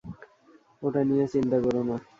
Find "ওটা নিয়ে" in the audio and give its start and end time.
0.83-1.25